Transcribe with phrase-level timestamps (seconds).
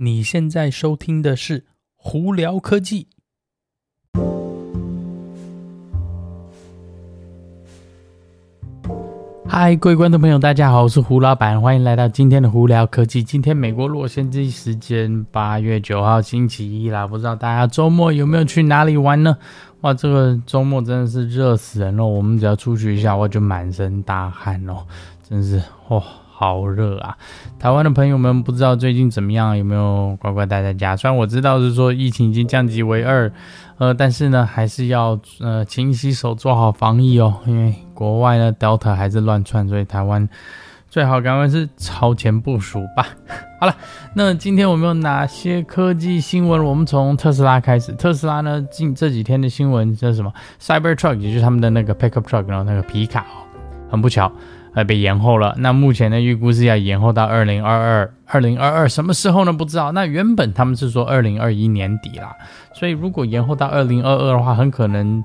[0.00, 1.58] 你现在收听的是
[1.96, 3.08] 《胡聊科技》。
[9.44, 13.24] 嗨，各位观众朋友，大家好，我是胡老板，欢迎来到今天的《胡聊科技》。
[13.26, 19.36] 今天美国洛杉矶时间八月九号星期一啦，不知道大家周末有没有去哪里玩呢？
[19.80, 24.86] 哇，这个周末真的是热死人了，我们只要出去一下，我就满身大汗哦，
[25.28, 26.00] 真是哇。
[26.38, 27.16] 好热啊！
[27.58, 30.96] 台湾的朋友们不知道最近怎么样，有没有乖乖待在家？
[30.96, 33.28] 虽然我知道是说疫情已经降级为二，
[33.78, 37.34] 呃，但是呢，还是要呃勤洗手，做好防疫哦。
[37.44, 40.28] 因为国外呢，Delta 还是乱窜，所以台湾
[40.88, 43.04] 最好赶快是超前部署吧。
[43.58, 43.74] 好了，
[44.14, 46.64] 那今天我们有哪些科技新闻？
[46.64, 47.90] 我们从特斯拉开始。
[47.94, 53.42] 特斯拉呢，近这几天的新闻叫什么？Cybertruck，也就是他们的那个 Pickup Truck，然后那个皮卡哦，
[53.90, 54.30] 很不巧。
[54.84, 55.54] 被延后了。
[55.58, 59.52] 那目前的预估是要延后到二零二二，二零二二什么时候呢？
[59.52, 59.92] 不知道。
[59.92, 62.34] 那原本他们是说二零二一年底啦，
[62.74, 65.22] 所以如果延后到二零二二的话，很可能。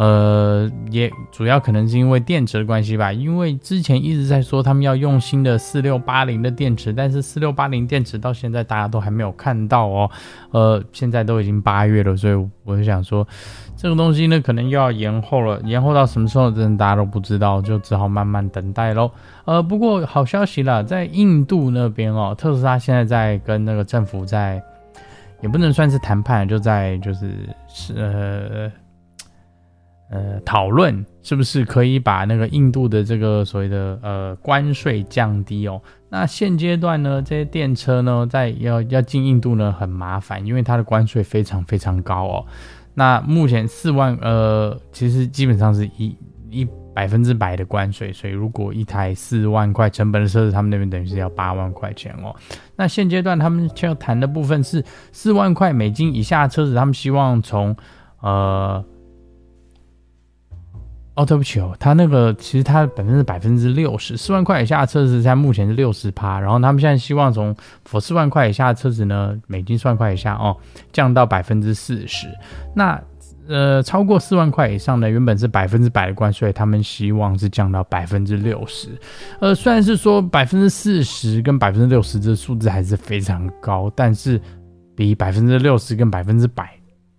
[0.00, 10.10] 呃，也主要可能是因为电池的关系吧，因为之前一直在说他们要用新的四六八零的电池，但是四六八零电池到现在大家都还没有看到哦。
[10.52, 13.28] 呃，现在都已经八月了，所以我就想说，
[13.76, 19.10] 这个东西呢可能又要延后了，延后到什么时候，真的大家都不知道，就只好慢慢等待喽。
[19.44, 24.62] 呃，不过好消息啦，在印度那边哦，特斯拉现在在跟那个政府在，
[25.42, 27.34] 也不能算是谈判，就在就是
[27.68, 28.72] 是呃。
[30.12, 35.80] 呃，讨论是不是可以把那个印度的这个所谓的呃关税降低哦？
[36.08, 42.44] 那现阶段呢，这些电车呢，在要要进印度呢很麻烦，因为它的关税非常非常高哦。
[42.92, 46.16] 那目前四万呃，其实基本上是一
[46.50, 52.34] 一百分之百的关税，所以如果一台四万块成本的车子，他们那边等于是要八万块钱哦。
[52.74, 57.76] 那现阶段他们要谈的部分是四万块美金以下车子，他们希望从
[58.22, 58.84] 呃。
[61.16, 67.54] 哦，对不起哦，他那个其实他百分之百分之六十，四万块以下的车子现在目前是六十趴，然后他们现在希望从
[68.00, 70.56] 四万块以下的车子呢，美金四万块以下哦，
[70.92, 72.26] 降到百分之四十。
[72.74, 72.98] 那
[73.48, 78.88] 呃，超过四万块以上的，原本是百分之百的关税，他们希望是降到百分之六十。
[79.40, 84.40] 呃，虽然是说百分之四十跟百分之六十这数字还是非常高，但是
[84.94, 86.70] 比百分之六十跟百分之百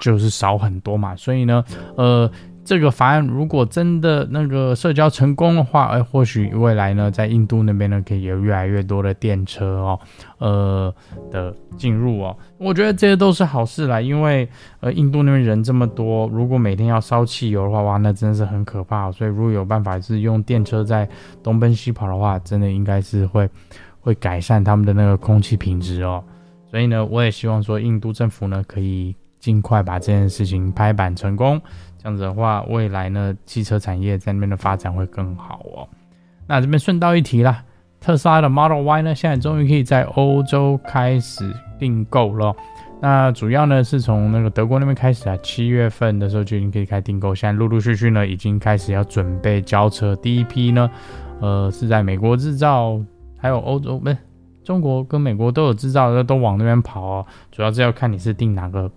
[0.00, 1.62] 就是少很多嘛，所以呢，
[1.96, 2.28] 呃。
[2.64, 10.00] 这个法案如果真的那个社交成功的话，哎，或许未来呢，在印度那边呢，可以有越来越多的电车哦，
[10.38, 10.94] 呃
[11.30, 14.48] 的进入哦，我觉得这些都是好事啦，因为
[14.80, 19.12] 呃，印度那边人这么多，如果每天要烧汽油的话，哇，那真的是很可怕。
[19.12, 21.06] 所以如果有办法是用电车在
[21.42, 23.48] 东奔西跑的话，真的应该是会
[24.00, 26.24] 会改善他们的那个空气品质哦。
[26.70, 29.14] 所以呢，我也希望说，印度政府呢，可以
[29.44, 31.60] 尽快把这件事情拍板成功。
[31.98, 35.86] 这样子的话，未来呢，汽车产业在那边的发展会更好哦。
[36.46, 37.62] 那这边顺道一提啦，
[38.00, 42.56] 特斯拉的 Model Y 呢，现在终于可以在欧洲开始订购了。
[43.02, 50.16] 那主要呢是从那个德国那边开始啊，七月份的时候就已经可以开订购，现在陆陆续续呢已经开始要准备交车。
[50.16, 50.90] 第一批呢，
[51.38, 52.98] 呃，是在美国制造，
[53.36, 54.16] 还有欧洲不是
[54.64, 57.26] 中国跟美国都有制造的，都往那边跑哦。
[57.52, 58.90] 主要是要看你是订哪个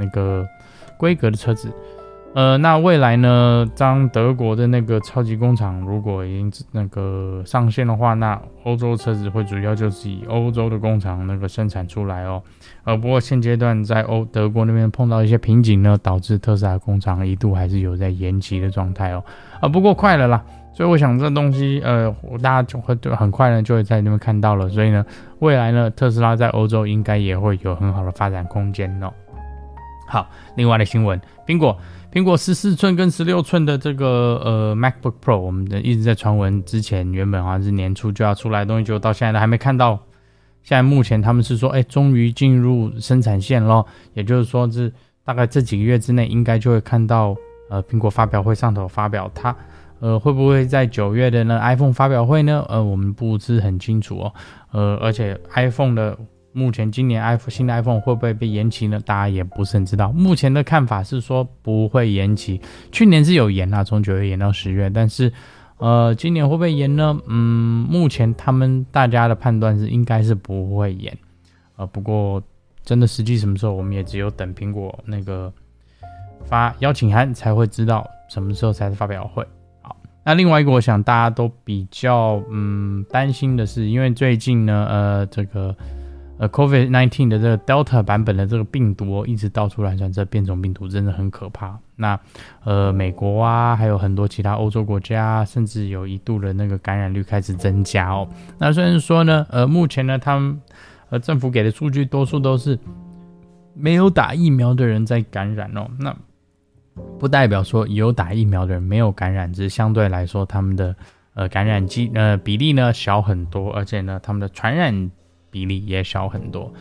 [0.00, 0.48] 那个
[0.96, 1.70] 规格的车子。
[2.32, 3.68] 呃，那未来呢？
[3.76, 12.40] 当德国的那个超级工厂如果已经那个上线的话，那欧洲车子会主要就是以欧洲的工厂那个生产出来哦。
[12.84, 19.24] 呃，不过现阶段在欧德国那边碰到一些瓶颈呢，导致特斯拉工厂一度还是有在延期的状态哦。
[19.60, 20.40] 啊，不过快了啦，
[20.72, 24.68] 所以我想这东西呃，大家就会很快呢就会在那边看到了。
[24.68, 25.04] 所以呢，
[25.40, 29.12] 未来呢，特斯拉在欧洲应该也会有很好的发展空间哦。
[30.10, 31.78] 好，另外的新闻，苹果。
[32.12, 39.96] 苹果十四寸跟十六寸的这个呃 MacBook Pro，我们的一直在传闻，之前原本好像是年初就要出来的东西，就到现在都还没看到。
[40.64, 44.92] 现在目前他们是说，哎，终于进入生产线咯，也就是说是
[45.24, 47.36] 大概这几个月之内，应该就会看到
[47.68, 49.54] 呃苹果发表会上头发表它，
[50.00, 52.66] 呃会不会在九月的那 iPhone 发表会呢？
[52.68, 54.34] 呃，我们不是很清楚哦。
[54.72, 56.18] 呃，而且 iPhone 的。
[56.52, 58.98] 目前今年 iPhone 新的 iPhone 会不会被延期呢？
[59.06, 60.10] 大家也不是很知道。
[60.10, 62.60] 目前的看法是说不会延期。
[62.90, 65.32] 去年是有延啊，从九月延到十月，但是
[65.78, 67.16] 呃，今年会不会延呢？
[67.28, 71.16] 嗯，目前他们大家的判断是应该是不会延。
[71.76, 72.42] 呃，不过
[72.82, 75.52] 真的实际什么时候，我们也只有等苹果那个
[76.46, 79.46] 发邀请函才会知道什么时候才是发表会。
[79.82, 85.76] 好，那另外一个我想大家都比较嗯担心的是，因为最近呢，呃，这个。
[86.40, 91.78] 呃，COVID-19 的这个 Delta 版本的这个病毒哦，一直到处乱传，这变种病毒真的很可怕。
[91.96, 92.18] 那
[92.64, 98.26] 呃，美国啊，还有很多其他欧洲国家，甚至有一度的那个感染率开始增加哦。
[98.58, 100.58] 那虽然说呢，呃，目前呢，他们
[101.10, 102.78] 呃政府给的数据多数都是
[103.74, 105.86] 没有打疫苗的人在感染哦。
[105.98, 106.16] 那
[107.18, 110.96] 不代表说有打疫苗的人没有感染，只是相对来说他们的
[111.34, 115.10] 呃感染机呃比例呢小很多，而且呢他们的传染
[115.50, 116.72] 比例也小很多。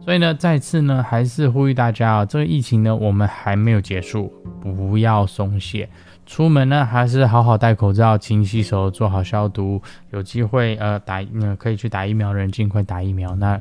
[0.00, 4.32] 所以呢，再次呢还是呼吁大家啊，这个疫情呢我们还没有结束，
[4.62, 5.88] 不要松懈，
[6.24, 9.80] 出门呢还是好好戴口罩、勤洗手、做好消毒。
[10.10, 13.34] 有机会呃打呃可以去打疫苗的人尽快打疫苗。
[13.36, 13.60] 那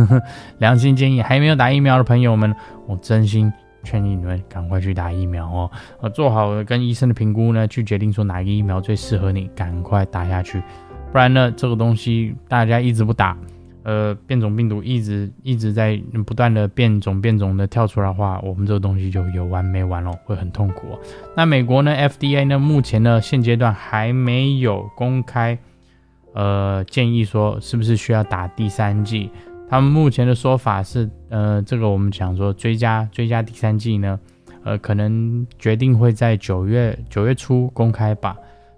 [0.58, 2.54] 良心建议，还没有打疫苗的朋友们，
[2.86, 3.52] 我真心。
[3.84, 5.70] 劝你们赶快去打疫苗哦，
[6.00, 10.60] 呃，做好跟医生的评估呢，去决定说哪个疫苗最适合你，赶快打下去，
[11.12, 13.38] 不然呢，这个东西大家一直不打，
[13.86, 15.96] 呃，变种病毒一直一直在
[16.26, 20.98] 不断的变种变种的跳出来的话，我们这个东西就有完没完了，会很痛苦哦。
[21.36, 25.56] 那美国呢，FDA 呢，目前呢现阶段还没有公开，
[26.34, 29.30] 呃，建议说是不是需要打第三剂。
[29.70, 34.18] 他们目前的说法是，呃，这个我们讲说追加追加第三剂呢，
[34.64, 38.36] 呃，可能决定会在九月九月初公开吧。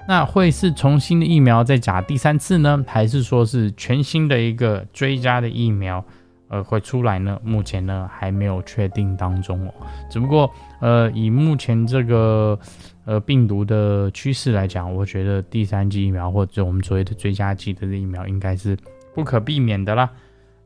[0.09, 6.03] 那会是重新的疫苗再打第三次呢，还是说是全新的一个追加的疫苗，
[6.49, 7.39] 呃，会出来呢？
[7.45, 9.75] 目前呢还没有确定当中哦。
[10.09, 10.51] 只不过，
[10.81, 12.59] 呃，以目前这个
[13.05, 18.75] 呃病毒的趋势来讲，我觉得第三剂疫苗或者我们所谓的追加剂的疫苗应该是
[19.15, 20.09] 不可避免的啦。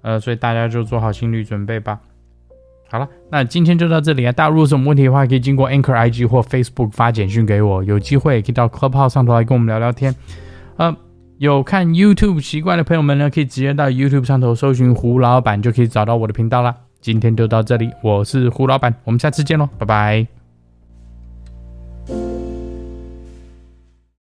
[0.03, 1.99] 呃，所以大家就做好心理准备吧。
[2.93, 4.31] 好了，那今天就到这里啊。
[4.31, 7.83] 大家如果有什么问题的话，可以经过 Anchor IG 或 Facebook 发简讯给我。
[7.83, 10.15] 有机会可以到 Clubhouse 上头来跟我们聊聊天。
[10.77, 10.95] 呃，
[11.39, 16.77] 有看 YouTube 习惯的朋友们呢，可以直接到 YouTube 上头搜寻胡老板，就可以找到我的频道了。
[17.01, 20.42] 今天就到这里，我是胡老板，我们下次见喽，拜拜。